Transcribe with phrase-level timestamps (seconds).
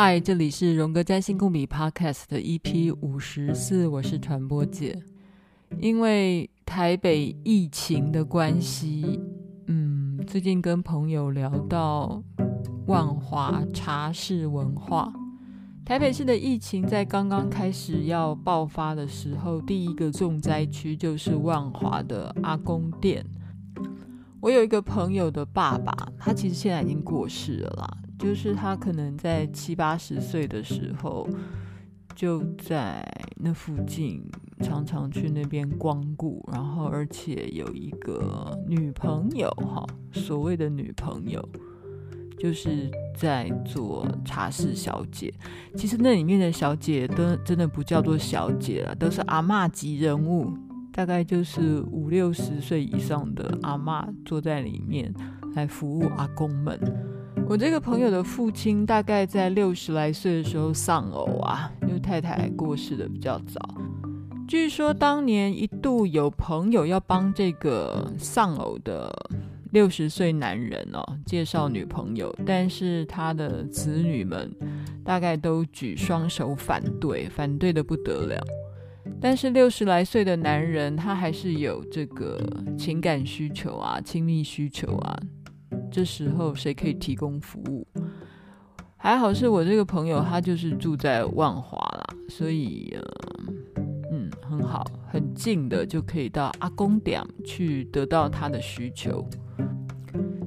[0.00, 4.96] 嗨，这里是荣格占星共笔 Podcast 的 EP 五十四，我是传播姐。
[5.80, 9.18] 因为台北疫情的关系，
[9.66, 12.22] 嗯，最近跟朋友聊到
[12.86, 15.12] 万华茶室文化。
[15.84, 23.26] 台北市的疫情在刚刚开始要爆发的时候，第一个重灾区就是万华的阿公店。
[24.40, 27.98] 我有一个朋友的爸爸，他其实现在已经过世了啦。
[28.18, 31.28] 就是他可能在七八十岁的时候，
[32.16, 34.22] 就在那附近，
[34.60, 41.48] 常常去那边光顾，然后而且有一个女朋友，哈，所谓的女朋友，
[42.38, 45.32] 就是在做茶室小姐。
[45.76, 50.52] 其实那里面的小姐都真的不叫做小姐了，都是阿嬷级人物，
[50.92, 55.14] 大概就是五六十岁以上的阿嬷坐在里面
[55.54, 56.78] 来服务阿公们。
[57.46, 63.60] 我这个朋友的父亲大概在六十来岁的时候丧偶啊，因为太太过世的比较早。
[64.46, 69.10] 据说当年一度有朋友要帮这个丧偶的
[69.72, 74.50] 六十岁男人哦介绍女朋友，但是他的子女们
[75.04, 78.42] 大概都举双手反对，反对得不得了。
[79.20, 82.38] 但是六十来岁的男人他还是有这个
[82.76, 85.18] 情感需求啊，亲密需求啊。
[85.90, 87.86] 这时候谁可以提供服务？
[88.96, 99.24] 还好是我这个朋友，他就是住在万华啦，所以呃，嗯，很好，很近的就可以到阿公店去得到他的需求。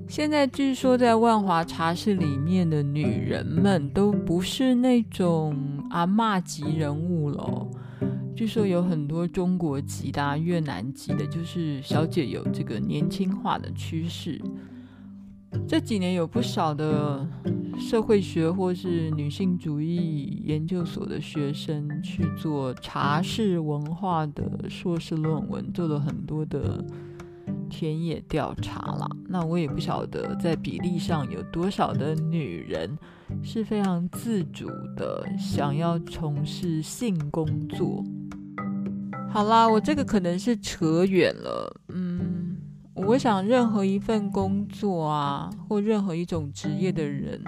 [0.06, 5.56] 现在据说在万华茶室里面的女人们都不是那种
[5.90, 7.68] 阿嬷级人物了，
[8.36, 14.42] 据说有很多中国籍的、越南籍的，就是小姐有这个年轻化的趋势。
[15.68, 17.26] 这几年有不少的
[17.80, 26.84] 社会学或是女性主义研究所的学生去做茶室文化的硕士论文，做了很多的
[27.70, 29.08] 田野调查啦。
[29.28, 32.98] 那我也不晓得在比例上有多少的女人
[33.42, 34.68] 是非常自主
[34.98, 38.04] 的想要从事性工作。
[39.30, 42.01] 好啦，我这个可能是扯远了，嗯。
[43.08, 47.42] 我想，任何一份工作啊，或任何一种职业的人，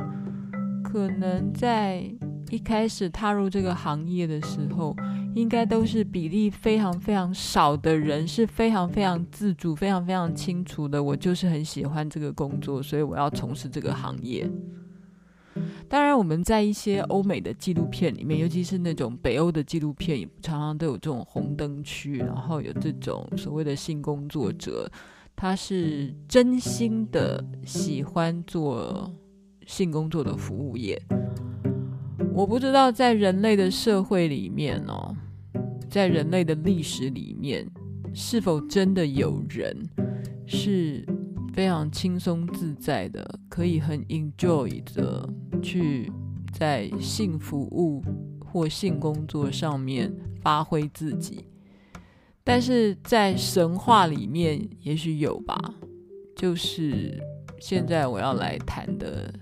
[0.84, 2.04] 可能在
[2.50, 4.96] 一开始踏入这个行业的时候，
[5.36, 11.02] 应该都是比例非常非常少的人，是非常非常自主、非常非常清楚的。
[11.02, 14.50] 我就是很喜欢这个工作，所以我要从事这个行业。
[15.88, 24.92] 当然，我们在一些欧美的纪录片里面，尤其是那种北欧的纪录片，常常都有这种红灯区，然后有这种所谓的性工作者。
[25.36, 29.12] 他是真心的喜欢做
[29.66, 31.02] 性工作的服务业。
[32.34, 35.16] 我不知道在人类的社会里面哦，
[35.90, 37.68] 在人类的历史里面，
[38.14, 39.78] 是否真的有人
[40.48, 41.06] 是
[41.54, 45.30] 非常轻松自在的，可以很 enjoy 的
[45.62, 46.12] 去
[46.52, 48.02] 在性服务
[48.44, 50.12] 或性工作上面
[50.42, 51.46] 发挥自己。
[52.44, 55.58] 但是在神话里面，也许有吧。
[56.36, 57.18] 就是
[57.60, 59.34] 现在我要来谈的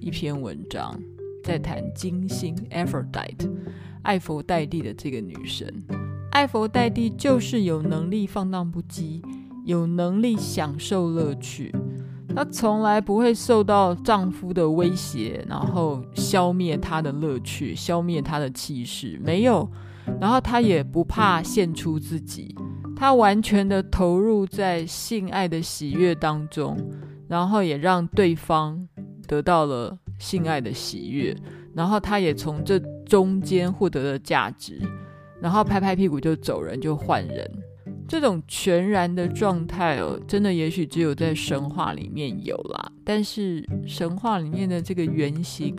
[0.00, 1.00] 一篇文章，
[1.42, 3.50] 在谈金星 Aphrodite，
[4.02, 5.66] 艾佛戴蒂的这个女神。
[6.32, 9.22] 艾佛戴蒂就是有能力放荡不羁，
[9.64, 11.74] 有能力享受乐趣。
[12.34, 19.66] 她从来不会受到丈夫的威胁，然后消灭她的乐趣，消灭她的气势，没有。
[20.20, 22.54] 然后他也不怕献出自己，
[22.96, 26.76] 他完全的投入在性爱的喜悦当中，
[27.28, 28.88] 然后也让对方
[29.26, 31.36] 得到了性爱的喜悦，
[31.74, 34.80] 然后他也从这中间获得了价值，
[35.40, 37.50] 然后拍拍屁股就走人，就换人。
[38.08, 45.74] 这种全然的状态哦，真的也许只有在神话里面有啦，但是神话里面的这个原型，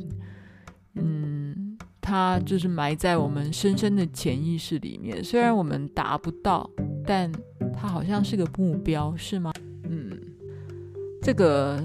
[2.13, 6.69] 它就是埋在我们深深的潜意识里面，虽然我们达不到，
[7.03, 7.31] 但
[7.75, 9.51] 它好像是个目标，是吗？
[9.89, 10.15] 嗯，
[11.23, 11.83] 这个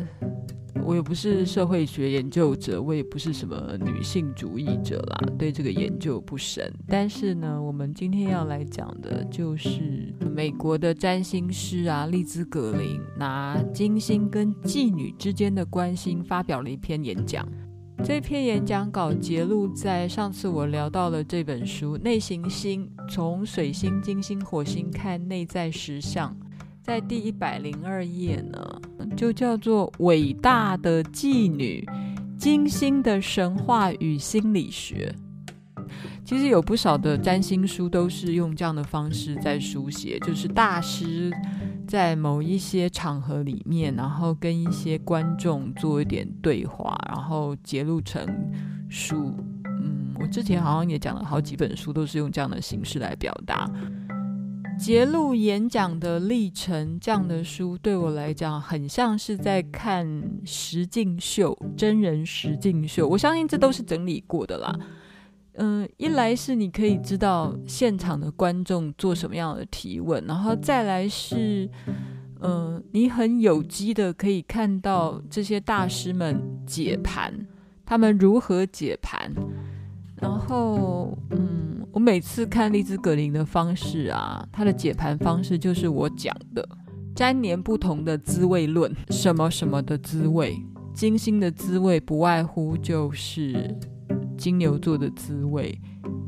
[0.85, 6.71] 我也不是社会学研究者，我也不是什么女性主义者啦，对这个研究不深。
[6.87, 17.49] 但是呢，我们今天要来讲的就是美国的占星师啊，丽兹·格林拿金星跟妓女之间的关系发表了一篇演讲。
[18.05, 26.31] 这篇演讲稿节录在上次我聊到了这本书《内行星：从水星、金星、火星看内在实相》，
[26.81, 28.81] 在第一百零二页呢，
[29.17, 31.87] 就叫做“伟大的妓女
[32.39, 35.15] 金星的神话与心理学。
[36.25, 41.33] 其实有不少的占星书都是用这样的方式在书写，就是大师
[41.89, 48.23] 在某一些场合里面，然后跟一些观众做一点对话，然后节录成
[48.91, 49.35] 书。
[49.65, 53.67] 嗯，我之前好像也讲了好几本书，都是用这样的形式来表达。
[54.79, 60.07] 节录演讲的历程，这样的书对我来讲，很像是在看
[60.45, 63.09] 实境秀，真人实境秀。
[63.09, 64.79] 我相信这都是整理过的啦。
[65.59, 71.69] 嗯、一来是你可以知道现场的观众做什么样的提问，然后再来是，
[72.41, 77.47] 嗯、你很有机的可以看到这些大师们解盘，
[77.85, 79.33] 他们如何解盘，
[80.17, 81.67] 然后，嗯。
[81.91, 86.69] 我每次看丽兹·格林的方式啊，他的解盘方式就是我讲的
[87.13, 90.57] 沾年不同的滋味论，什么什么的滋味，
[90.95, 93.75] 金星的滋味不外乎就是
[94.39, 95.79] 金牛座的滋味，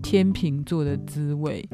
[0.03, 1.67] 天秤座的滋味。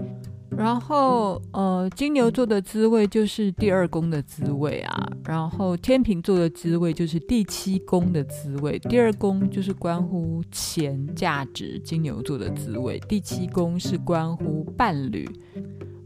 [0.56, 5.08] 然后，呃，金牛座的滋味就是第二宫的滋味啊。
[5.24, 8.78] 然后，天秤座的滋味就是第七宫的滋味。
[8.78, 12.98] 第二宫就是关乎钱价值，金牛座的滋味。
[13.08, 15.28] 第七宫是关乎伴侣，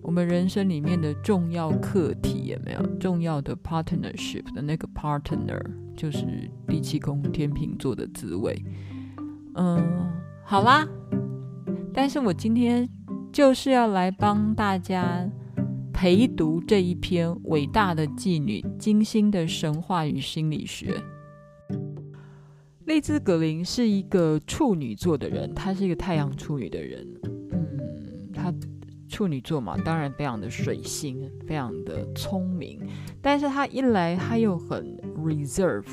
[0.03, 2.85] 我们人生里面的重要课题有没有？
[2.99, 5.61] 重要的 partnership 的那个 partner
[5.97, 8.61] 就是第七宫天秤座的滋味。
[9.55, 10.09] 嗯，
[10.45, 10.87] 好啦，
[11.93, 12.89] 但是我今天。
[13.33, 15.25] 就是要来帮大家
[15.93, 21.01] 陪读这一篇伟大的妓女金星的神话与心理学。
[22.87, 27.07] 丽兹·格林是一个处女座的人，她是一个太阳处女的人。
[27.23, 28.53] 嗯，她
[29.09, 32.81] 处女座嘛，当然非常的水星，非常的聪明。
[33.23, 35.87] 但是她一来，她又很 reserve，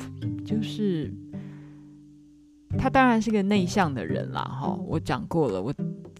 [0.44, 1.14] 就是
[2.76, 4.42] 她当然是个内向的人啦。
[4.42, 5.72] 哈，我讲过了，我。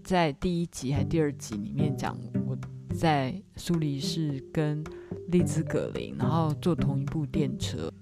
[0.05, 2.17] 在第一集还第二集里面讲，
[2.47, 2.57] 我
[2.95, 4.83] 在苏黎世跟
[5.27, 7.93] 利兹·格林，然后坐同一部电车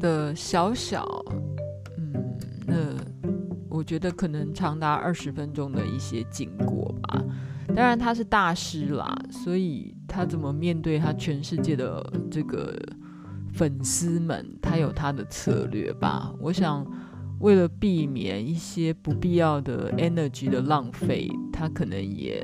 [0.00, 1.06] 的小小，
[1.96, 2.12] 嗯，
[2.66, 2.74] 那
[3.68, 7.24] 我觉得可能长达二十分钟的一些经过吧。
[7.68, 12.76] 当然他是大师啦，所以他怎么面对他全世界的这个
[13.52, 16.34] 粉丝们，他有他的策略吧。
[16.40, 16.84] 我想。
[17.44, 22.42] 为了避免一些不必要的 energy 的浪费，他可能也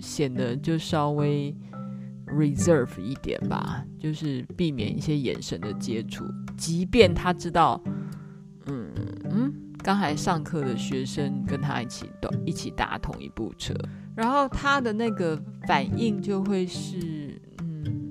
[0.00, 1.54] 显得就稍微
[2.26, 6.24] reserve 一点吧，就是避免一些眼神的接触。
[6.56, 7.80] 即便他知道，
[8.66, 8.90] 嗯
[9.30, 13.72] 嗯，刚才上课的学生跟他一起都一起搭同一部车，
[14.16, 18.08] 然后他的那个反应就会是，嗯，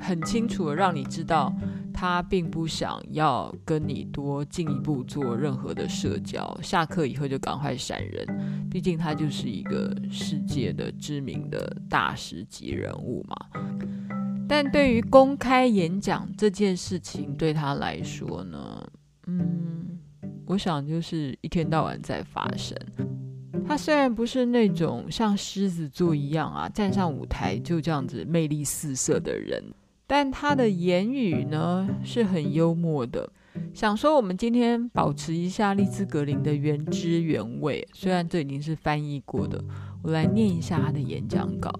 [0.00, 1.54] 很清楚的让你知道。
[1.92, 8.68] 他并不想要跟你多进一步做任何的社交，下课以后就赶快闪人。
[8.70, 13.36] 毕竟他就是一个世界的知名的大师级人物嘛。
[14.48, 18.86] 但对于公开演讲这件事情，对他来说呢，
[19.26, 19.98] 嗯，
[20.46, 22.76] 我想就是一天到晚在发生。
[23.66, 29.62] 他虽然不是那种像狮子座一样啊，站上舞台就这样子魅力四射的人。
[30.06, 33.30] 但他的言语呢，是很幽默的。
[33.74, 39.62] 想说我们今天保持一下利兹格林的原汁原味，虽然这已经是翻译过的，
[40.02, 41.70] 我来念一下他的演讲稿。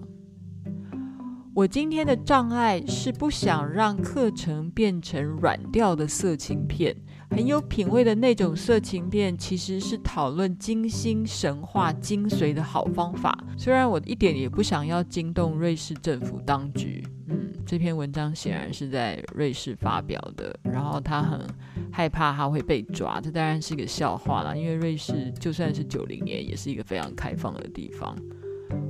[1.55, 6.95] 我今天的障碍是不想让课程变成软调的色情片，
[7.33, 13.35] 很有品味的那种色情片，其实是讨论金星神话精髓的好方法。
[13.57, 17.03] 虽然我一点也不想要惊动瑞士政府当局。
[17.27, 21.39] 嗯这篇文章显然是在瑞士发表的，然后他很
[21.91, 28.15] 害怕他会被抓，这当然是一个笑话啦，因为瑞士就算是九零年，也是一个非常开放的地方。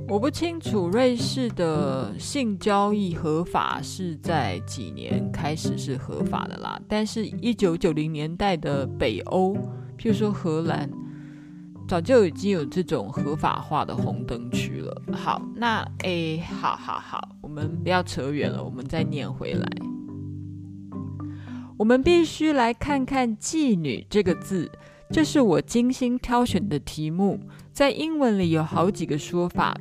[0.08, 9.54] 我不清楚瑞士的性交易合法是在几年开始是合法的啦，但是一九九零年代的北欧，
[9.98, 10.88] 譬如说荷兰。
[11.86, 15.02] 早就已经有这种合法化的红灯区了。
[15.12, 19.68] 好，那诶，好好好，我们不要扯远了，我们再念回来。
[21.76, 24.72] 我们必须来看看“妓女”这个字，
[25.10, 27.38] 这是我精心挑选的题目。
[27.72, 29.76] 在英文里有好几个说法，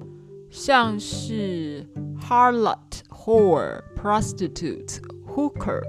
[0.49, 1.87] 像是
[2.19, 2.77] harlot、
[3.09, 5.81] whore、prostitute、hooker、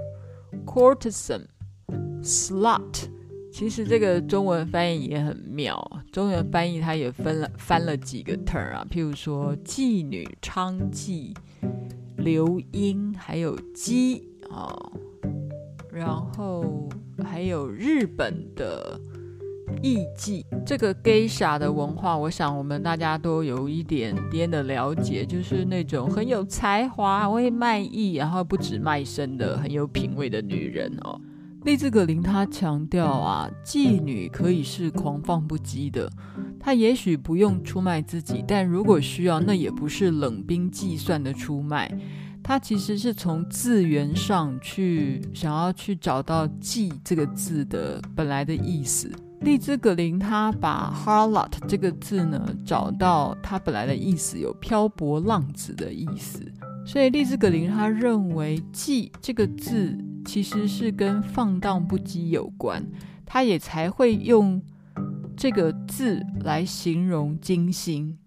[0.65, 1.45] courtesan、
[2.21, 3.09] slut。
[3.51, 11.33] 其实这个中文翻译也很妙，中文翻译它也分了翻了几个 term 啊，譬如说妓女、娼妓、
[12.17, 14.75] 流莺，还有鸡啊、
[15.91, 16.89] 然后
[17.23, 18.99] 还有日本的
[19.81, 31.19] 艺妓这个 geisha 的文化，我想我们大家都有一点点的了解，就是那种很有才华、会卖艺，然后不止卖身的很有品味的女人哦。
[31.63, 36.11] 丽兹·格林她强调啊，妓女可以是狂放不羁的，
[36.59, 41.91] 她也许不用出卖自己，但如果需要，那也不是冷兵计算的出卖。
[42.43, 49.11] 他其实是从字源上去想要去找到“妓”这个字的本来的意思。
[49.41, 56.41] 丽兹格林他把 “harlot” 这个字呢找到它本来的意思，有漂泊浪子的意思。
[56.85, 62.83] 所以丽兹格林他认为“妓”这个字其实是跟放荡不羁有关，
[63.25, 64.61] 他也才会用
[65.37, 68.17] 这个字来形容金星。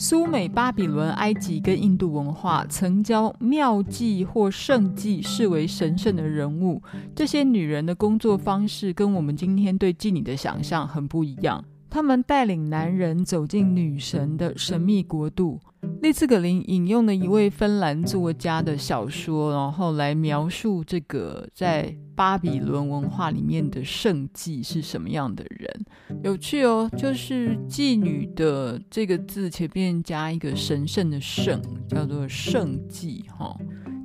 [0.00, 6.80] 苏美、巴比伦、埃及跟印度文化曾将妙计或圣计视为神圣的人物。
[7.14, 11.62] 这些女人的工作方式跟我们今天对妓女的想象很不一样。
[11.90, 15.60] 她们带领男人走进女神的神秘国度。
[16.02, 25.84] 利兹·格林引用了一位芬兰作家的小说，然后来描述这个在巴比伦文化里面的圣妓是什么样的人。
[26.22, 33.24] 有趣哦，就是妓女的这个字前面加一个神圣的圣，叫做圣妓。
[33.30, 33.54] 哈，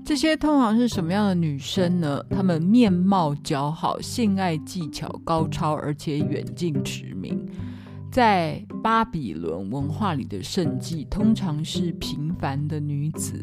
[0.04, 2.22] 这些通常是什么样的女生呢？
[2.30, 7.46] 她们面貌姣好，性爱技巧高超，而且远近驰名。
[8.16, 13.38] 在巴比伦文化里的圣迹通常是平凡的女子，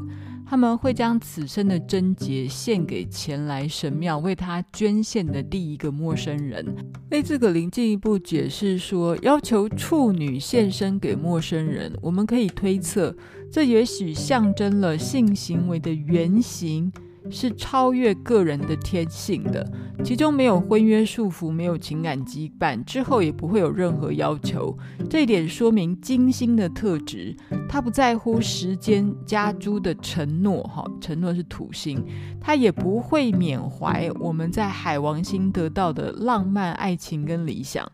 [0.47, 6.65] 她们会将此生的贞洁献给前来神庙为她捐献的第一个陌生人。
[7.11, 13.15] 内兹·格林进一步解释说，要求处女献身给陌生人，我们可以推测，
[13.51, 16.91] 这也许象征了性行为的原型。
[17.31, 19.67] 是超越个人的天性的，
[20.05, 24.77] 其中没有婚约束缚，没有情感羁绊，之后也不会有任何要求。
[25.09, 27.35] 这一点说明金星的特质，
[27.69, 32.05] 他不在乎时间加诸的承诺，哈，承诺是土星，
[32.41, 37.91] 他也不会缅怀我们在海王星得到的浪漫爱情跟理想。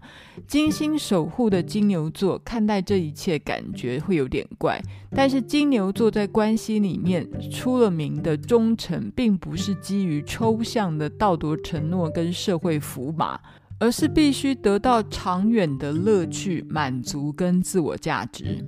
[0.47, 4.80] 金星守护的金牛座看待这一切，感觉会有点怪，
[5.11, 9.12] 但是金牛座在关系里面出了名的忠诚。
[9.18, 13.37] 并不是基于抽象的道德承诺跟社会符码，
[13.80, 18.64] 而是必须得到长远的乐趣、满足跟自我价值。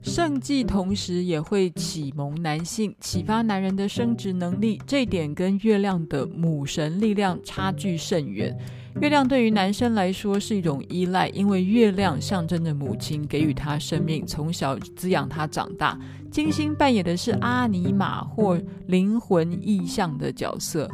[0.00, 8.56] 圣迹同时也会启蒙男性，启发男人的生殖能力，这点跟月亮的母神力量差距甚远。
[9.00, 15.98] 月亮对于男生来说是一种依赖，因为月亮象征着母亲给予他生命，从小滋养他长大。
[16.30, 20.88] 金星扮演的是阿尼玛或灵魂意象的角色。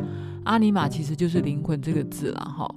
[0.45, 2.75] 阿尼玛其实就是灵魂这个字啦，哈，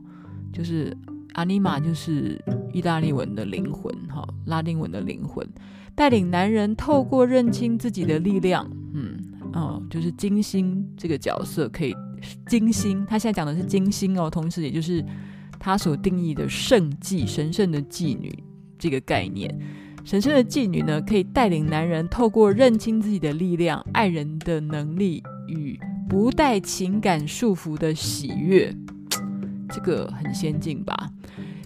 [0.52, 0.96] 就是
[1.34, 2.38] 阿尼玛就是
[2.74, 5.48] 意大利文的灵魂，哈，拉丁文的灵魂，
[5.96, 9.18] 带领男人透过认清自己的力量，嗯，
[9.54, 11.96] 哦，就是金星这个角色可以。
[12.48, 15.04] 金星，他现在讲的是金星哦，同时也就是
[15.60, 18.32] 他所定义的圣妓、神圣的妓女
[18.78, 19.54] 这个概念。
[20.04, 28.76] 神圣的妓女呢，可以带领男人透过认清自己的力量、爱人的能力与不带情感束缚的喜悦，
[29.70, 31.10] 这个很先进吧？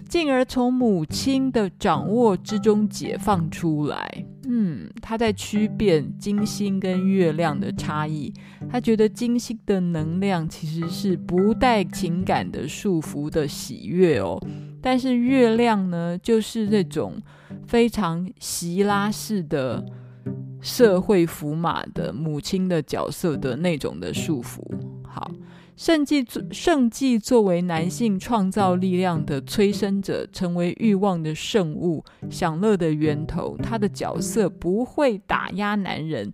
[0.08, 4.24] 进而从母亲的掌握之中解放出来。
[4.48, 8.32] 嗯，他在区辨金星跟月亮的差异。
[8.70, 14.40] 他觉得金星的能量其实是不带情感的束缚的喜悦哦，
[14.80, 17.20] 但是月亮呢，就是这种
[17.66, 19.84] 非常希拉式的
[20.60, 24.60] 社会符码的母亲的角色的那种的束缚。
[25.76, 25.86] 好。
[25.86, 33.56] 圣祭作圣祭作为男性创造力量的催生者，成为欲望的圣物、享乐的源头。
[33.62, 36.32] 他的角色不会打压男人，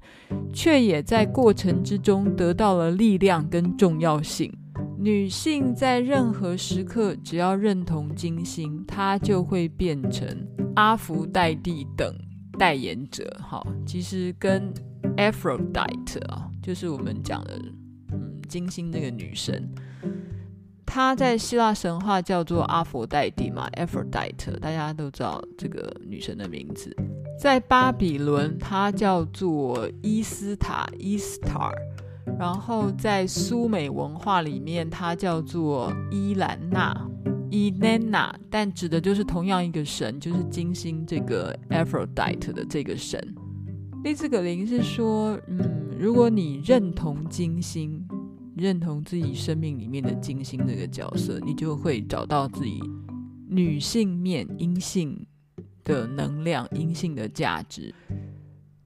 [0.53, 4.53] 却也在过程之中得到了力量跟重要性。
[4.99, 10.25] 女性在任何时刻，只要认同金星，她就会变成
[10.77, 12.15] 阿芙黛蒂等
[12.57, 13.29] 代言者。
[13.41, 14.73] 好，其实跟
[15.17, 17.61] Aphrodite 啊，就是我们讲的。
[18.52, 19.66] 金星这个女神，
[20.85, 26.94] 她在希腊神话叫做阿佛代蒂嘛，Aphrodite，大家都知道这个女神的名字。
[27.40, 31.73] 在巴比伦，她叫做伊斯塔 （Ishtar），
[32.38, 36.94] 然后在苏美文化里面，她叫做伊兰娜
[37.50, 43.18] （Inanna），但指的就是同样一个神，就是金星这个 Aphrodite 的这个神。
[44.04, 48.06] 丽兹·格林是说，嗯，如果你认同金星。
[48.56, 52.80] 认同自己生命里面的金星这个角色，你就会找到自己
[53.49, 55.26] 女性面阴性
[55.85, 57.94] 的能量、阴性的价值。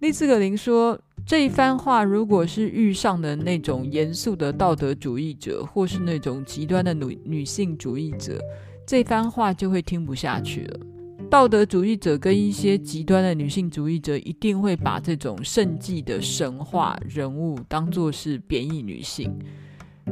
[0.01, 8.41] 丽兹格林说，这一番话如果是遇上的那种严肃的道德主义者，或是那种极端的女女性主义者，
[8.87, 10.81] 这番话就会听不下去了。
[11.29, 19.37] 道德主义者跟一些极端的女性主义者一定会把这种圣迹的神话人物当作是贬义女性。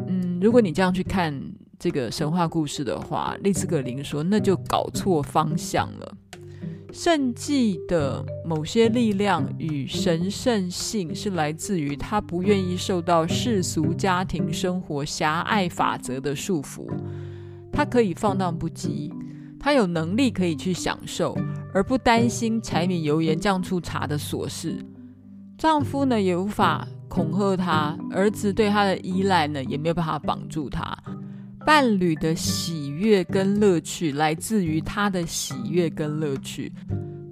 [0.08, 1.32] 嗯，如果你这样去看
[1.78, 6.16] 这个神话故事的话，丽兹格林说，那就搞错方向了。
[6.92, 16.88] 圣迹的某些力量与神圣性是来自于他不愿意受到世俗家庭生活狭隘法则的束缚，
[17.72, 19.10] 他可以放荡不羁，
[19.64, 21.34] 他有能力可以去享受，
[21.72, 24.76] 而不担心柴米油盐酱醋茶的琐事。
[25.56, 30.94] 丈夫呢，也无法恐吓她，儿子对他的依赖呢，也没有办法绑住他。
[31.64, 36.70] 伴侣的喜悦跟乐趣来自于他的喜悦跟乐趣，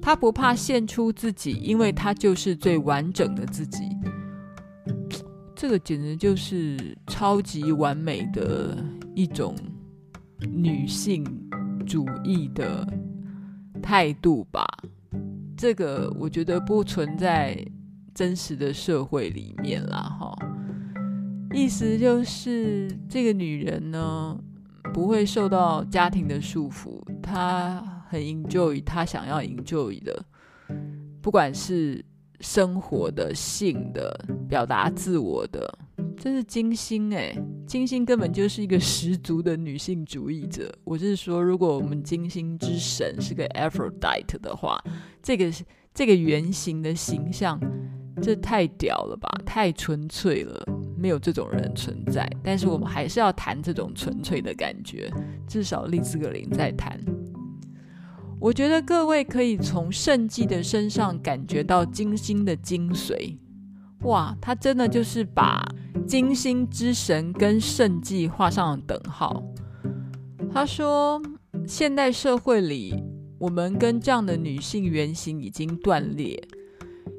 [0.01, 3.83] 他不怕献出自己，因为他就是最完整的自己。
[5.55, 8.75] 这个简直就是超级完美的
[9.15, 9.55] 一种
[10.51, 11.23] 女性
[11.83, 12.87] 主义的
[13.83, 14.65] 态度吧？
[15.57, 17.57] 这个我觉得不存在
[18.15, 20.37] 真实的社会里面啦，哈。
[21.55, 24.39] 意思就是，这个女人呢，
[24.95, 30.25] 不会受到家庭的束缚，她很 enjoy 她想要 enjoy 的，
[31.21, 32.03] 不管是
[32.43, 34.13] 生活的、性的、
[34.49, 35.79] 表达自我的，
[36.19, 37.35] 这是金星哎，
[37.67, 40.71] 金星根本就是一个十足的女性主义者。
[40.85, 44.77] 我是说，如果我们金星之神是个 Aphrodite 的话，
[45.23, 45.51] 这个
[45.95, 47.59] 这个原型的形象，
[48.21, 50.61] 这太屌了吧，太纯粹了。
[50.99, 55.11] 没有这种人存在，但是我们还是要谈这种纯粹的感觉。
[55.49, 57.01] 至少丽兹格林在谈。
[58.43, 63.39] 我觉得各位可以从圣迹的身上感觉到金星的精髓。
[64.01, 65.65] 哇，他真的就是把
[66.09, 69.41] 金星之神跟圣迹画上了等号。
[70.53, 71.23] 他说，
[71.69, 73.01] 现代社会里，
[73.39, 76.43] 我们跟这样的女性原型已经断裂。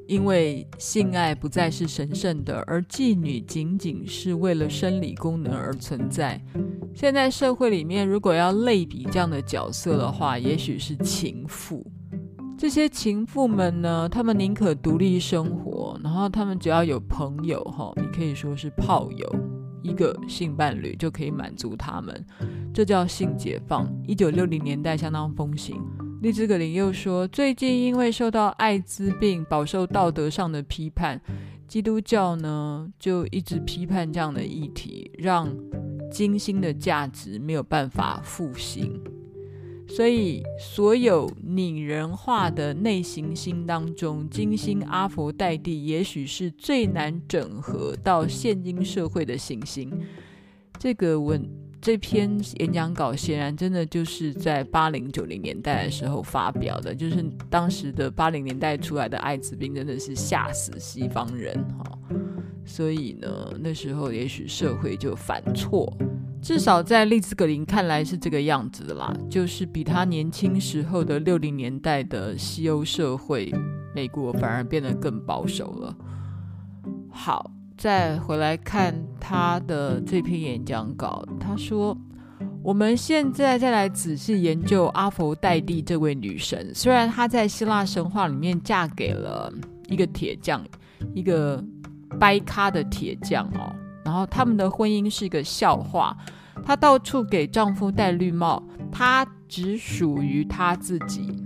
[0.06, 6.40] 因为性爱不再是神圣的，而妓女仅仅是为了生理功能而存在。
[6.94, 11.84] 现在社会里面，如果要类比这样的角色的话，也许是情妇。
[12.56, 19.36] 这些情妇们呢，她们宁可独立生活，然后她们只要有朋友，哈，你可以说是炮友，
[19.82, 22.24] 一个性伴侣就可以满足她们。
[22.72, 23.92] 这叫性解放。
[24.06, 25.80] 一九六零年代相当风行。
[26.24, 31.20] 丽兹格林又说，最近因为受到艾滋病，饱受道德上的批判，
[31.68, 35.54] 基督教呢就一直批判这样的议题，让
[36.10, 38.98] 金星的价值没有办法复兴。
[39.86, 49.92] 所以，所有拟人化的内行星当中，金星阿佛代蒂也许是最难整合到现今社会的行星。
[50.78, 51.63] 这个文。
[51.84, 61.98] 这篇演讲稿显然真的就是在八零九零年代的时候发表的，就是当时的八零年代出来的艾滋病真的是吓死西方人哈，
[62.64, 63.28] 所以呢，
[63.60, 65.94] 那时候也许社会就反错，
[66.40, 73.52] 至少在利兹格林看来是这个样子的啦，就是比他年轻时候的六零年代的西欧社会，
[73.94, 75.94] 美国反而变得更保守了。
[77.10, 77.50] 好。
[77.76, 81.96] 再回来看他的这篇演讲稿，他说
[82.62, 86.72] ：“我们现在再来仔细研究阿佛代蒂这位女神。
[86.74, 89.52] 虽然她在希腊神话里面嫁给了
[89.88, 90.64] 一个铁匠，
[91.14, 91.62] 一个
[92.18, 96.16] 掰咖的铁匠哦，然后他们的婚姻是一个笑话。
[96.64, 101.42] 她到处给丈夫戴绿帽，她只属于她自己，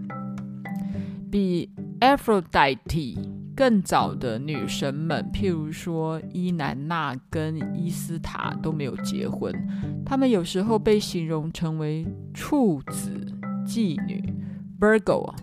[1.31, 9.53] 比 Aphrodite。”更早的女神们，譬如说伊南娜跟伊斯塔都没有结婚，
[10.07, 13.11] 她们有时候被形容成为处子
[13.67, 14.33] 妓女
[14.79, 15.35] ，Virgo 啊，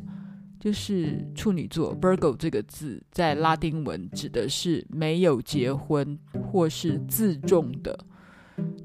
[0.58, 1.93] 就是处女座。
[1.99, 7.99] Virgo 这个字在拉丁文指的是没有结婚或是自重的。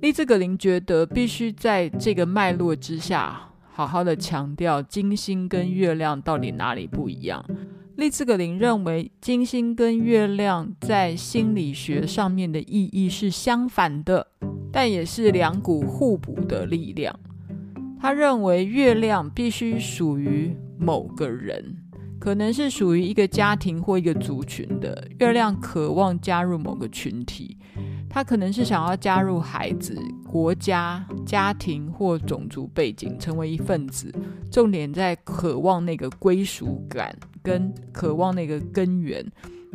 [0.00, 3.40] 丽兹格林觉得必须在这个脉络之下，
[3.70, 7.44] 好好的强调金星跟月亮到底哪里不一样。
[8.00, 14.26] 丽兹格林认为，金星跟月亮在心理学上面的意义是相反的，
[14.72, 17.14] 但也是两股互补的力量。
[18.00, 21.76] 他认为，月亮必须属于某个人，
[22.18, 25.06] 可能是属于一个家庭或一个族群的。
[25.18, 27.58] 月亮渴望加入某个群体，
[28.12, 29.96] 他可能是想要加入孩子、
[30.28, 34.12] 国家、家庭或种族背景，成为一份子。
[34.50, 39.24] 重点在渴望那个归属感，跟渴望那个根源。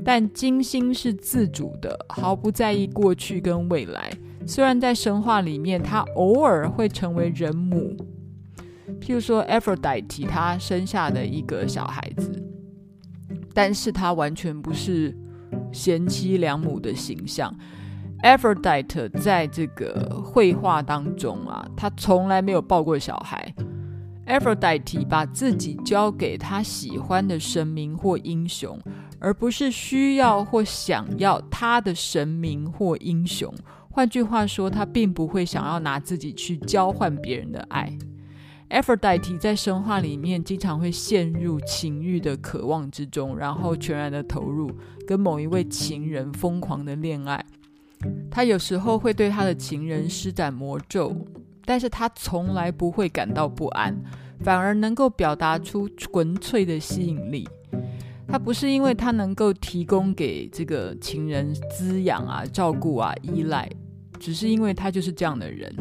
[0.04, 4.12] 但金星是自主的，毫不在意过去跟未来。
[4.46, 7.96] 虽然在神话里面，他偶尔会成为人母，
[9.00, 12.44] 譬如说 Aphrodite，他生下的一个小孩子，
[13.54, 15.18] 但是他完全不是
[15.72, 17.52] 贤妻良母的形象。
[18.26, 23.54] Aphrodite 在这个绘画当中啊，他从来没有抱过小孩。
[24.26, 28.80] Aphrodite 把自己交给他喜欢的神明或英雄，
[29.20, 33.54] 而不是需要或想要他的神明或英雄。
[33.92, 37.96] 换句话说，他并不会想要拿自己去交换别人的爱。
[38.72, 44.72] Aphrodite 在神话里面经常会陷入情欲的渴望之中，然后全然的投入，
[45.06, 47.46] 跟某一位情人疯狂的恋爱。
[48.30, 51.16] 他有时候会对他的情人施展魔咒，
[51.64, 53.96] 但是他从来不会感到不安，
[54.42, 57.48] 反而能够表达出纯粹的吸引力。
[58.28, 63.70] 他不是因为他能够提供给这个情人滋养啊、照顾啊、依赖，
[64.20, 65.74] 只是因为他就是这样的人。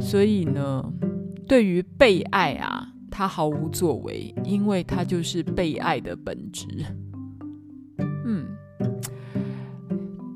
[0.00, 0.84] 所以呢，
[1.46, 6.66] 对于被爱啊，他毫无作为，因为他就是被爱的本质。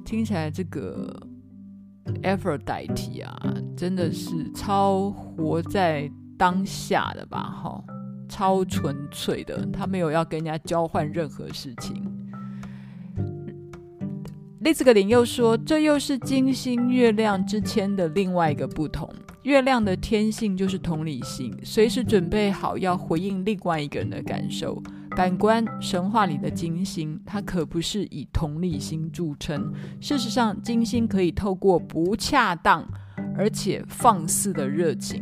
[0.09, 1.14] 听起来这个
[2.23, 7.42] Aphrodite 啊，真的是超活在当下的吧？
[7.42, 7.85] 哈，
[8.27, 12.03] 超纯粹的，他没有要跟人家交换任何事情。
[14.61, 19.07] 丽兹格林又说，这又是金星月亮之间的另外一个不同。
[19.42, 24.83] 月亮的天性就是同理心，随时准备好要回应另外一个人的感受。
[25.18, 29.74] 反观神话里的金星，它可不是以同理心著称。
[30.00, 32.88] 事实上，金星可以透过不恰当
[33.37, 35.20] 而且放肆的热情，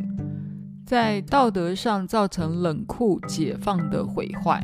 [0.85, 4.63] 在道德上造成冷酷解放的毁坏。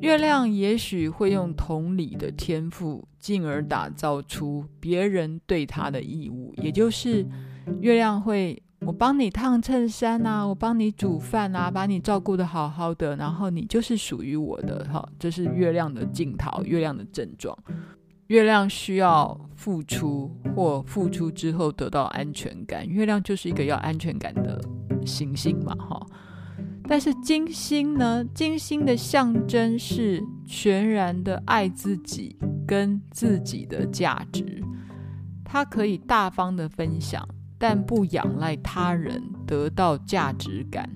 [0.00, 7.24] 月亮也许会用同理的天赋，进而打造出别人对他的义务，也就是
[7.80, 8.60] 月亮会。
[8.84, 15.08] 我帮你烫衬衫啊，我帮你煮饭啊，把你照顾得好好的，然后你就是属于我的哈。
[15.18, 17.56] 这是月亮的镜头，月亮的症状。
[18.26, 22.86] 月亮需要付出，或付出之后得到安全感。
[22.88, 24.60] 月亮就是一个要安全感的
[25.06, 26.04] 行星嘛哈。
[26.88, 28.24] 但是金星呢？
[28.34, 34.62] 金星的象征是全然的爱自己跟自己的价值，
[35.44, 37.26] 它可以大方的分享。
[37.62, 40.90] 但不仰赖他人得到价值感。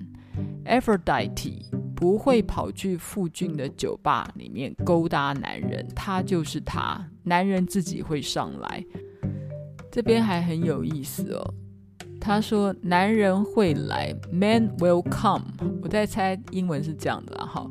[0.65, 1.63] Aphrodite
[1.95, 8.83] 不会跑去附近的酒吧里面勾搭男人，他就是他，男人自己会上来。
[9.89, 11.53] 这边还很有意思哦，
[12.19, 15.45] 他说男人会来，Men will come。
[15.81, 17.65] 我在猜英文是这样的，哈。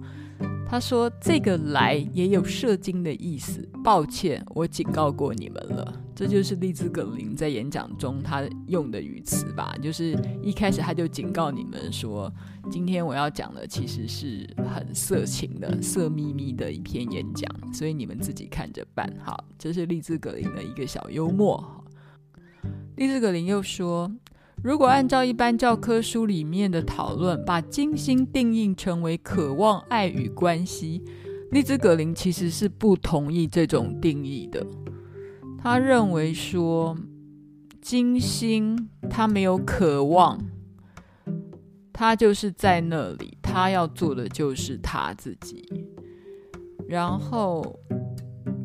[0.69, 3.67] 他说：“这个来也有射精的意思。
[3.85, 6.03] 抱歉，我警告过你们了。
[6.15, 9.77] 这就是利兹·格林在演讲中他用的语词吧？
[9.81, 12.33] 就是一开始他就警告你们说，
[12.69, 19.09] 今天我要讲的其实是很色情的、色眯眯的一篇演讲，所以你们自己看着办。
[19.23, 21.85] 好，这是利兹·格林的一个小幽默。
[22.97, 24.11] 利兹·格林又说。”
[24.63, 31.03] 如果按照一般教科书里面的讨论，把金星定义成为渴望爱与关系，
[31.51, 34.67] 丽兹格林其实是不同意这种定义的。
[35.59, 36.97] 他认为说，
[37.81, 40.39] 金星他没有渴望，
[41.93, 45.65] 他就是在那里，他要做的就是他自己，
[46.89, 47.79] 然后。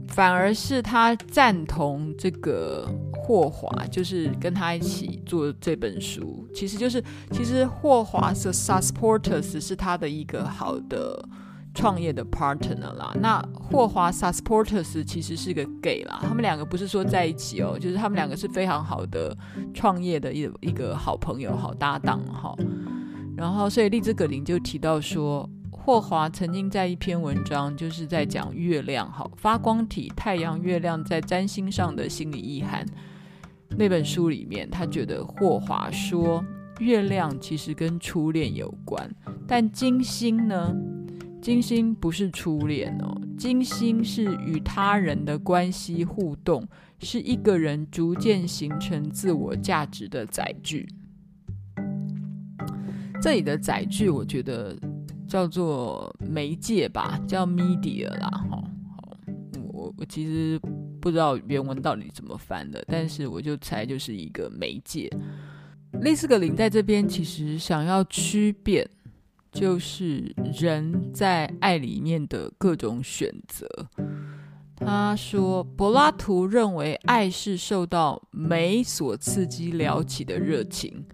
[0.07, 2.85] 反而是他赞同这个
[3.23, 11.23] 霍华，就是跟他一起做这本书，其实就是其实霍华的 Sasportus 是他的一个好的
[11.75, 13.15] 创业的 partner 啦。
[13.21, 19.37] 那霍华 Sasportus 其实是个 gay 啦，他们两个不是说在一起哦，就是他们两个是非常好的
[19.73, 22.55] 创业的一一个好朋友、好搭档哈。
[23.37, 25.49] 然后，所以丽兹格林就提到说。
[25.83, 32.85] 霍华曾经在一篇文章，就是在讲月亮，好发光体太阳、月亮在占星上的心理意涵。
[33.77, 36.43] 那本书里面，他觉得霍华说，
[36.79, 39.09] 月亮其实跟初恋有关，
[39.47, 40.75] 但金星呢？
[41.41, 46.67] 金星不是初恋哦，金星是与他人的关系互动，
[46.99, 50.87] 是一个人逐渐形成自我价值的载具。
[53.21, 54.75] 这里的载具，我觉得。
[55.27, 58.61] 叫做媒介吧，叫 media 啦，哈，
[58.97, 59.17] 好，
[59.71, 60.59] 我我其实
[61.01, 65.09] 不知道原文到底怎么翻的，但是我就猜就是一个媒介。
[66.01, 68.87] 丽斯格林在这边其实想要区别，
[69.51, 73.67] 就是人在爱里面的各种选择。
[74.75, 81.05] 他说，柏拉图认为爱是受到美所刺激撩起的热情。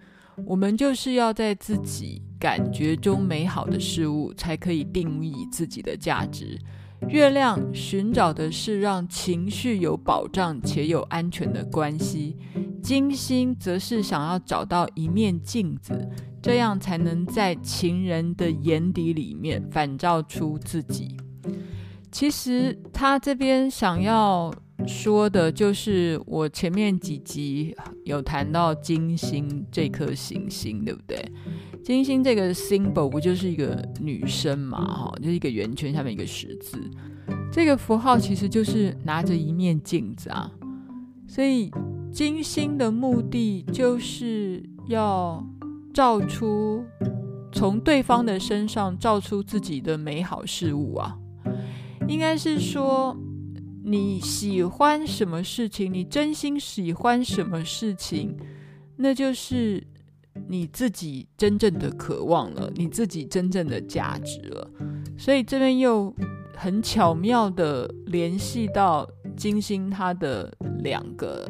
[0.46, 6.58] 我们就是要在自己感觉中美好的事物，才可以定义自己的价值。
[7.10, 12.36] 月亮寻找的是让情绪有保障且有安全的关系，
[12.82, 16.10] 金星则是想要找到一面镜子，
[16.42, 21.16] 这样才能在情人的眼底里面反照出自己。
[22.12, 24.52] 其实他这边想要
[24.86, 31.24] 说的就是，我前面几集有谈到金星这颗行星，对不对？
[31.88, 36.78] 金星这个 symbol 不就是一个女生嘛，哈，就是一个圆圈下面一个十字，
[37.50, 40.52] 这个符号其实就是拿着一面镜子啊。
[41.30, 41.72] 所以
[42.12, 45.42] 金星的目的就是要
[45.94, 46.84] 照出，
[47.54, 51.18] 从对方的身上照出自己的美好事物啊。
[52.06, 53.16] 应该是说
[53.86, 58.36] 你喜欢什么事情，你真心喜欢什么事情，
[58.98, 59.82] 那就是。
[60.48, 64.70] 你自己真正的渴望了，你自己真正的价值了，
[65.18, 66.14] 所以这边又
[66.56, 71.48] 很巧妙的联系到金星它的两个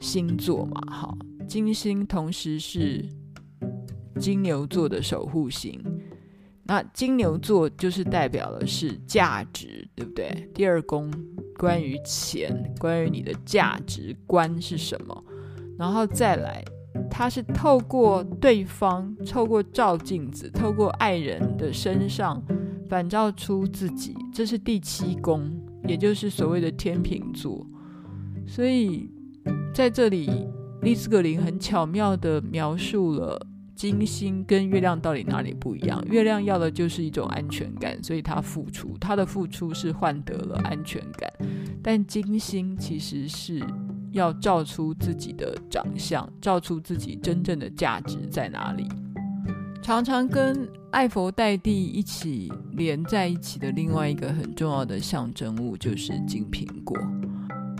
[0.00, 1.16] 星座嘛，哈，
[1.46, 3.04] 金星同时是
[4.18, 5.80] 金牛座的守护星，
[6.64, 10.50] 那金牛座就是代表的是价值，对不对？
[10.54, 11.12] 第二宫
[11.56, 15.24] 关于钱，关于你的价值观是什么，
[15.78, 16.64] 然后再来。
[17.10, 22.42] 他是透过对方，透过照镜子，透过爱人的身上
[22.88, 25.50] 反照出自己，这是第七宫，
[25.86, 27.66] 也就是所谓的天秤座。
[28.46, 29.10] 所以
[29.74, 30.30] 在这里，
[30.82, 33.38] 丽斯格林很巧妙地描述了
[33.74, 36.02] 金星跟月亮到底哪里不一样。
[36.08, 41.32] 月亮要的就是一种安全感，所以他付出，他的付出是换得了安全感，
[41.82, 43.60] 但金星其实是。
[44.18, 48.86] 要照出自己的长相，照出自己真正的价值在哪里。
[49.82, 56.98] 常常跟艾佛戴蒂一起连在一起的另外一个很重要的象征物就是金苹果。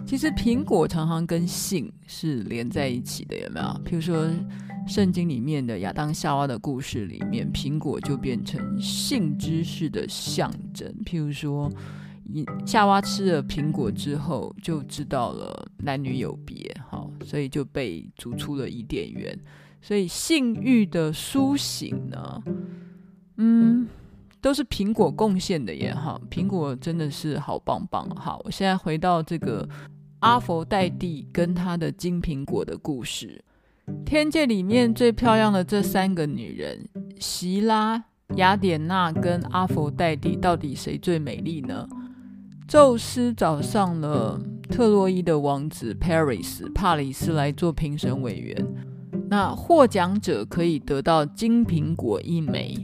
[0.06, 3.66] 其实苹果常常跟性是连在一起的，有没有？
[3.84, 4.26] 譬如说
[4.86, 10.90] 圣经里面的亚当夏娃的故事里面，苹果就变成性知识的象征。
[11.04, 11.70] 譬如说。
[12.66, 19.38] 夏娃吃了苹果之后，就知道了男女有别，好，所以就被逐出了伊甸园。
[19.80, 22.42] 所以性欲的苏醒呢，
[23.36, 23.86] 嗯，
[24.40, 28.08] 都是苹果贡献的耶，哈，苹果真的是好棒棒。
[28.16, 29.66] 好，我现在回到这个
[30.18, 33.42] 阿佛戴蒂跟他的金苹果的故事。
[34.04, 36.86] 天界里面最漂亮的这三个女人，
[37.18, 41.88] 席拉、雅典娜跟阿佛戴蒂，到底谁最美丽呢？
[42.68, 48.66] 宙斯找上了特洛伊的王子 Paris 帕里斯来做评审委员，
[49.30, 52.76] 那获奖者可以得到金苹果一枚。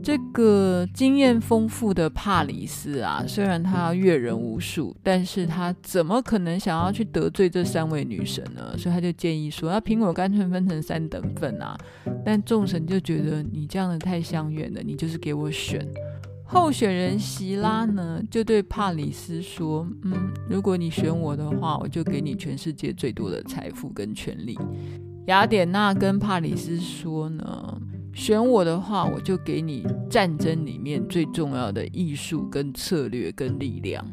[0.00, 8.78] 这个经验丰富的帕里斯啊，虽然他阅人无数，但是他怎么可能想要去得罪这三位女神呢？
[8.78, 11.76] 所以他就建议说，那苹果干脆分成三等份啊。
[12.24, 15.84] 但众神就觉得你这样的太相远了，你就是给我选。
[16.54, 24.56] 候选人席拉呢，就对帕里斯说：“嗯，如果你选我的话，我就给你全世界最多的财富跟权力。”
[25.26, 27.80] 雅典娜跟帕里斯说呢
[28.14, 34.06] ：“选我的话，我就给你战争里面最重要的艺术跟策略跟力量。”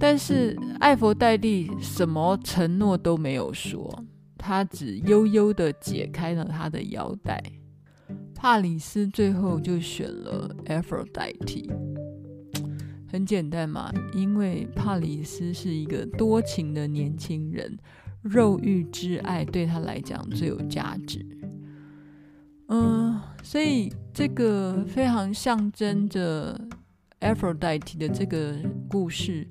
[0.00, 4.02] 但是艾佛戴蒂什么承诺都没有说，
[4.38, 7.40] 他只悠悠地解开了他的腰带。
[8.44, 11.66] 帕里斯最后就选了 Aphrodite，
[13.10, 17.78] 很简单嘛，因为帕里斯是一个多情的年轻人，
[18.20, 21.24] 肉欲之爱对他来讲最有价值。
[22.68, 26.68] 嗯，所以这个非常象征着
[27.20, 28.56] Aphrodite 的这个
[28.90, 29.48] 故事，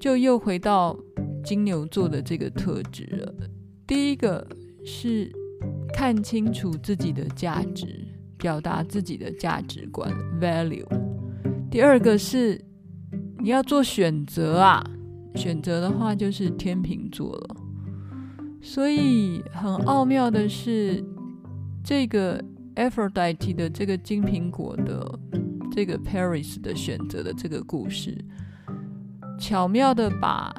[0.00, 0.98] 就又回到
[1.44, 3.34] 金牛座的这个特质了。
[3.86, 4.48] 第一个
[4.82, 5.30] 是。
[5.92, 8.06] 看清楚自己的价值，
[8.38, 10.86] 表达自己的价值观 （value）。
[11.70, 12.60] 第二个是
[13.38, 14.84] 你要做选择啊，
[15.34, 17.56] 选择的话就是天秤座了。
[18.60, 21.02] 所以很奥妙的是，
[21.82, 22.42] 这个
[22.76, 25.18] Aphrodite 的这个金苹果的
[25.72, 28.16] 这个 Paris 的选择的这个故事，
[29.38, 30.54] 巧妙的把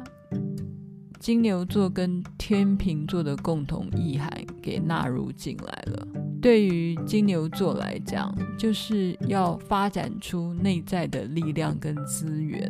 [1.24, 4.30] 金牛座跟天秤座的共同意涵
[4.62, 6.06] 给纳入进来了。
[6.42, 12.70] 对于金牛座来讲，就是要发展出内在的力量跟资源；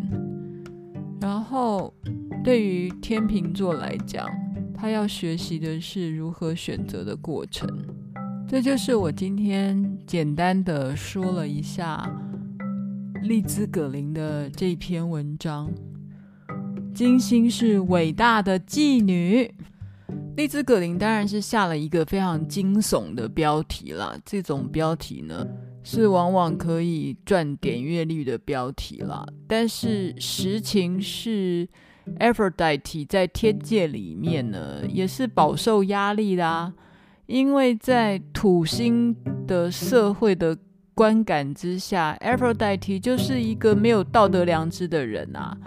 [1.20, 1.92] 然后，
[2.44, 4.30] 对于天秤座来讲，
[4.76, 7.68] 他要学习的是如何选择的过程。
[8.48, 12.08] 这就是我今天简单的说了一下
[13.24, 15.74] 丽兹·葛林的这篇文章。
[16.94, 19.52] 金星是伟大的妓女。
[20.36, 24.16] 丽兹·葛林当然是下了一个非常惊悚的标题啦。
[24.24, 25.46] 这种标题呢，
[25.84, 29.26] 是往往可以赚点阅率的标题啦。
[29.48, 31.68] 但是实情是
[32.20, 36.74] ，Aphrodite 在天界里面呢，也是饱受压力啦。
[37.26, 39.16] 因为在土星
[39.48, 40.56] 的社会的
[40.94, 45.58] 观感之下，Aphrodite 就是一个没有道德良知的人啊。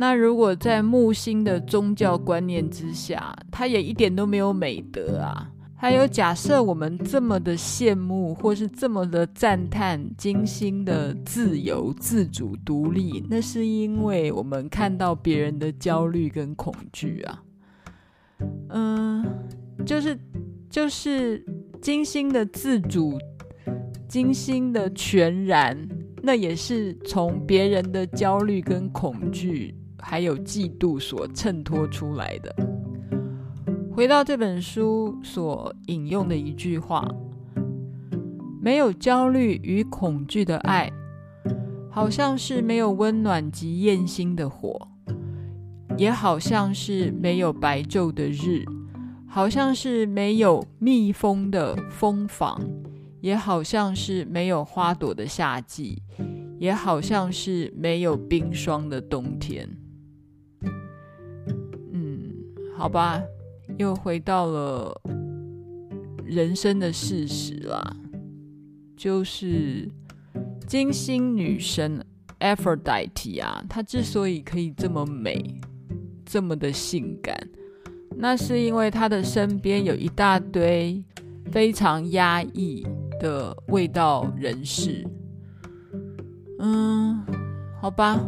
[0.00, 5.50] 那如果在木星的宗教观念之下，他也一点都没有美德啊。
[5.74, 17.42] 还有，假设我们这么的羡慕，或是这么的赞叹金星的自由、自主、独立，那是因为我们看到别人的焦虑跟恐惧啊。
[18.68, 19.24] 嗯，
[19.84, 20.16] 就是
[20.70, 21.44] 就是
[21.80, 23.18] 金星的自主、
[24.08, 25.76] 金星的全然，
[26.22, 29.74] 那也是从别人的焦虑跟恐惧。
[30.00, 32.54] 还有嫉妒所衬托出来的。
[33.92, 37.06] 回到这本书所引用的一句话：
[38.60, 40.92] 没有焦虑与恐惧的爱，
[41.90, 44.88] 好像是没有温暖及焰星的火，
[45.96, 48.64] 也好像是没有白昼的日，
[49.26, 52.60] 好像是没有蜜蜂的蜂房，
[53.20, 56.00] 也好像是没有花朵的夏季，
[56.60, 59.68] 也好像是没有冰霜的冬天。
[62.78, 63.20] 好吧，
[63.76, 65.02] 又回到了
[66.24, 67.96] 人生的事实啦，
[68.96, 69.90] 就是
[70.64, 72.00] 金星女神
[72.38, 75.60] Aphrodite 啊，她之所以可以这么美，
[76.24, 77.36] 这么的性感，
[78.16, 81.02] 那是因为她的身边有一大堆
[81.50, 82.86] 非常压抑
[83.18, 85.04] 的味道人士。
[86.60, 87.24] 嗯，
[87.80, 88.24] 好吧。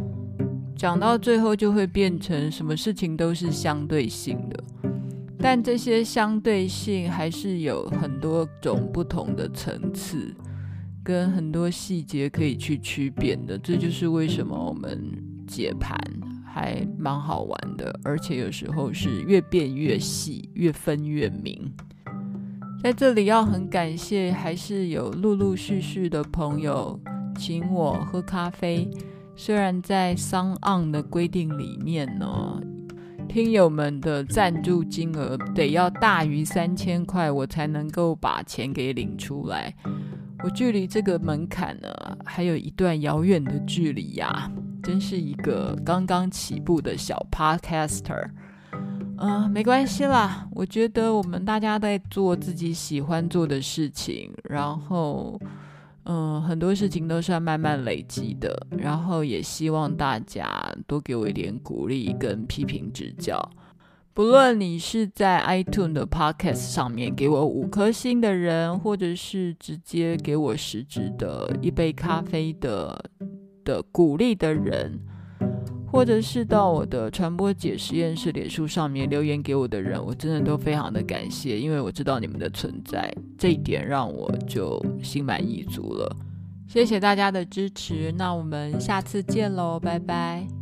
[0.81, 4.65] 讲到最后就会变成什么事情都是相对性的，
[5.39, 10.35] 但这些相对性还是有很多种不同的层次，
[11.05, 13.59] 跟很多细节可以去区别的。
[13.59, 14.99] 这就是为什么我们
[15.47, 15.95] 解盘
[16.47, 21.71] 还蛮好玩的，而且有时候是越变越细，越分越明。
[22.83, 26.99] 在这里要很感谢，还是有陆陆续续的朋友
[27.37, 28.91] 请我喝咖啡。
[29.43, 32.61] 虽然在商盎的规定里面呢，
[33.27, 39.75] 听友们的赞助金额得要大于三千块，我才能够把钱给领出来。
[40.45, 41.89] 我距离这个门槛呢，
[42.23, 48.29] 还有一段遥远的距离呀，真是一个刚刚起步的小 Podcaster。
[49.23, 55.41] 嗯、呃，没关系啦，我觉得我们大家在做自己喜欢做的事情，然后。
[56.05, 60.49] 嗯，很多事情都是要慢慢累积的，然后也希望大家
[60.87, 63.39] 多给我一点鼓励跟批评指教。
[64.13, 73.11] 不论你是在 iTunes 的 Podcast 上面给我五颗星的人，或者是直接给我实质的一杯咖啡的
[73.65, 74.99] 的鼓励的人。
[75.91, 86.17] 或者是到我的传播姐实验室脸书上面留言给我的人，我真的都非常的感谢，因为我知道你们的存在，这一点让我就心满意足了。
[86.69, 90.60] 谢谢大家的支持，那我们下次见喽，拜拜。